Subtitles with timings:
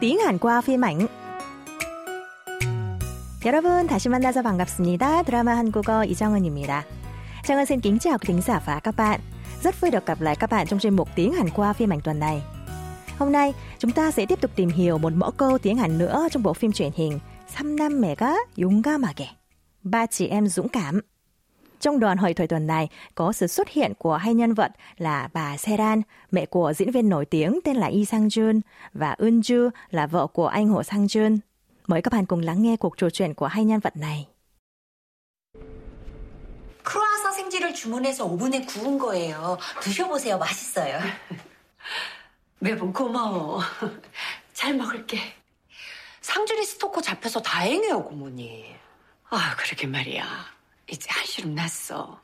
[0.00, 1.06] tiếng Hàn qua phim ảnh.
[3.44, 5.22] 여러분 다시 만나서 반갑습니다.
[5.22, 6.84] 드라마 한국어 이정은입니다.
[7.44, 9.20] Trang Ân xin kính chào quý thính giả và các bạn.
[9.62, 12.00] Rất vui được gặp lại các bạn trong chuyên mục tiếng Hàn qua phim ảnh
[12.00, 12.42] tuần này.
[13.18, 16.28] Hôm nay, chúng ta sẽ tiếp tục tìm hiểu một mẫu câu tiếng Hàn nữa
[16.30, 17.18] trong bộ phim truyền hình
[17.48, 19.26] 삼남매가 용감하게.
[19.84, 21.00] Ba chị em dũng cảm.
[21.80, 25.28] Trong đoàn hội thoại tuần này có sự xuất hiện của hai nhân vật là
[25.32, 28.60] bà Seran, mẹ của diễn viên nổi tiếng tên là Yi Sang Jun
[28.92, 31.38] và Eun Ju là vợ của anh Hồ Sang Jun.
[31.86, 34.26] Mời các bạn cùng lắng nghe cuộc trò chuyện của hai nhân vật này.
[36.84, 39.56] 크로아상 생지를 주문해서 오븐에 구운 거예요.
[39.80, 40.38] 드셔보세요.
[40.38, 41.00] 맛있어요.
[42.58, 43.60] 매번 고마워.
[44.52, 45.18] 잘 먹을게.
[46.20, 48.64] 상준이 스토커 잡혀서 다행이에요, 고모님.
[49.30, 50.24] 아, 그러게 말이야.
[50.86, 52.20] 이제 한시름 났어.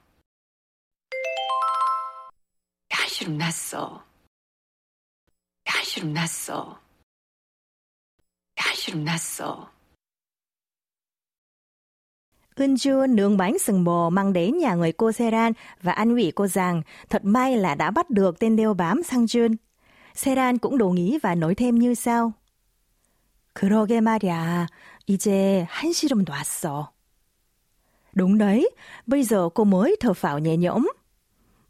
[2.91, 4.03] 한시름 났어.
[5.65, 6.79] 한시름 났어.
[8.57, 9.71] 한시름 났어.
[12.57, 15.53] Eunju nướng bánh sừng bò mang đến nhà người cô Seran
[15.83, 19.25] và ăn ủy cô rằng thật may là đã bắt được tên đeo bám Sang
[19.25, 19.57] Jun.
[20.15, 22.33] Seran cũng đồng ý và nói thêm như sau.
[23.55, 24.67] 그러게 말이야.
[25.07, 26.92] 이제 한시름 놨어.
[28.15, 28.71] Đúng đấy,
[29.07, 30.89] bây giờ cô mới thở phào nhẹ nhõm.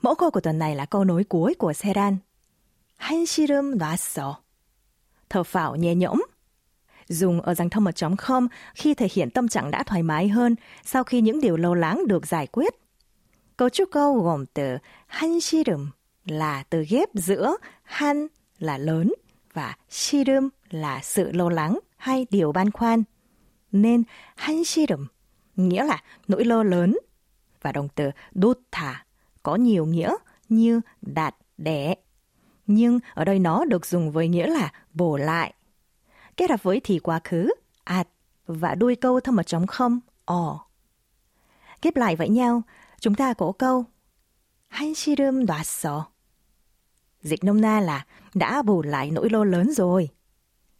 [0.02, 2.16] Mẫu câu của tuần này là câu nối cuối của Seran.
[2.98, 4.34] 한시름 놨어.
[5.28, 6.22] Thở phào nhẹ nhõm.
[7.08, 10.54] Dùng ở dạng thông mật com khi thể hiện tâm trạng đã thoải mái hơn
[10.84, 12.74] sau khi những điều lâu lắng được giải quyết.
[13.56, 15.90] Cấu trúc câu gồm từ 한시름
[16.24, 18.26] là từ ghép giữa han
[18.58, 19.12] là lớn
[19.52, 23.02] và 시름 là sự lo lắng hay điều băn khoăn.
[23.72, 24.02] Nên
[24.36, 25.06] 한시름
[25.55, 26.97] nghĩa là nỗi lo lớn.
[27.61, 29.05] Và động từ duttha
[29.43, 30.15] có nhiều nghĩa
[30.49, 31.95] như đạt đẻ.
[32.67, 35.53] Nhưng ở đây nó được dùng với nghĩa là bổ lại.
[36.37, 37.49] Kết hợp với thì quá khứ,
[37.83, 38.07] ạt
[38.47, 40.65] và đuôi câu thâm một trống không, ỏ.
[41.81, 42.61] Ghép lại với nhau,
[42.99, 43.85] chúng ta có câu
[44.67, 45.67] Han shirum đoạt
[47.21, 50.09] Dịch nôm na là đã bù lại nỗi lô lớn rồi.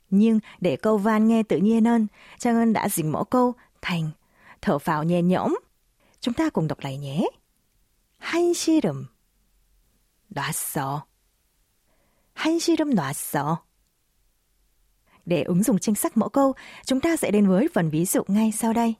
[0.10, 4.10] Nhưng để câu van nghe tự nhiên hơn, Trang Ân đã dịch mỗi câu thành
[4.63, 5.59] thở phào nhẹ nhõm.
[6.21, 7.29] Chúng ta cùng đọc lại nhé.
[8.19, 9.07] 한시름
[10.31, 11.03] 놨어.
[12.35, 13.57] 한시름 놨어.
[15.25, 16.55] Để ứng dụng chính xác mẫu câu,
[16.87, 18.95] chúng ta sẽ đến với phần ví dụ ngay sau đây.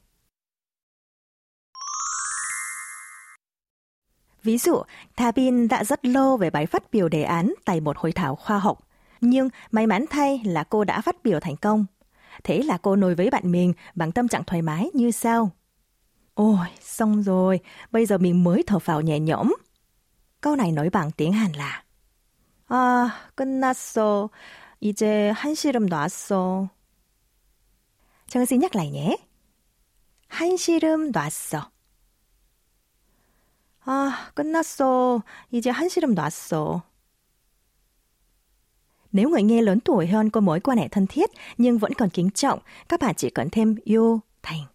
[4.43, 4.83] Ví dụ,
[5.15, 8.59] Thabin đã rất lâu về bài phát biểu đề án tại một hội thảo khoa
[8.59, 8.87] học.
[9.21, 11.85] Nhưng may mắn thay là cô đã phát biểu thành công.
[12.43, 15.51] Thế là cô nói với bạn mình bằng tâm trạng thoải mái như sau.
[16.33, 17.59] Ôi, xong rồi,
[17.91, 19.53] bây giờ mình mới thở phào nhẹ nhõm.
[20.41, 21.83] Câu này nói bằng tiếng Hàn là
[22.69, 24.29] À, 끝났어.
[24.79, 26.69] 이제 한시름 놨어.
[28.27, 29.17] 정은 xin nhắc lại nhé.
[30.27, 31.71] 한시름 놨어.
[33.85, 35.23] 아, 끝났어.
[35.51, 36.83] 이제 한시름 놨어.
[39.13, 42.09] Nếu người nghe lớn tuổi hơn có mối quan hệ thân thiết nhưng vẫn còn
[42.09, 42.59] kính trọng,
[42.89, 44.65] các bạn chỉ cần thêm yêu thành.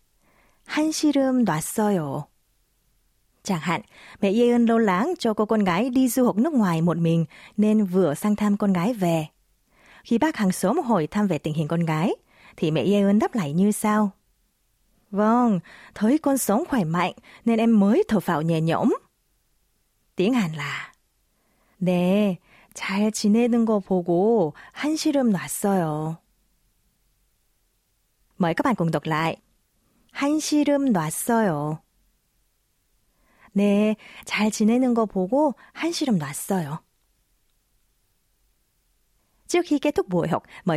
[0.66, 2.22] 한시름 놨어요.
[3.42, 3.80] Chẳng hạn,
[4.20, 7.24] mẹ Yeon lo lắng cho cô con gái đi du học nước ngoài một mình
[7.56, 9.26] nên vừa sang thăm con gái về.
[10.04, 12.14] Khi bác hàng xóm hỏi thăm về tình hình con gái,
[12.56, 14.10] thì mẹ Yeon đáp lại như sau.
[15.10, 15.60] Vâng,
[15.94, 17.12] thấy con sống khỏe mạnh
[17.44, 18.94] nên em mới thở phào nhẹ nhõm.
[20.16, 20.92] Tiếng Hàn là
[21.80, 22.34] 네,
[22.79, 25.31] 잘 지내는 거 보고 한시름
[28.63, 29.35] bạn cùng đọc lại.
[30.13, 31.81] 한시름 놨어요.
[33.51, 36.19] 네, 잘 지내는 거 보고 한시름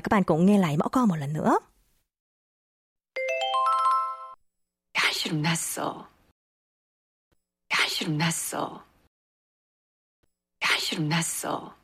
[0.01, 1.61] các bạn cùng nghe lại mẫu câu một lần nữa.
[4.95, 6.09] 한시름 났어.
[7.71, 8.85] 한시름 났어.
[10.61, 11.82] 한시름 났어.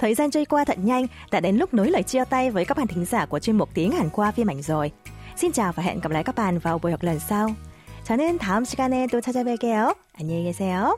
[0.00, 2.76] Thời gian trôi qua thật nhanh, đã đến lúc nối lời chia tay với các
[2.76, 4.90] bạn thính giả của chuyên mục tiếng Hàn qua phim ảnh rồi.
[5.36, 7.54] Xin chào và hẹn gặp lại các bạn vào buổi học lần sau.
[8.06, 9.96] 저는 다음 시간에 또 찾아뵐게요.
[10.14, 10.96] 안녕히 계세요.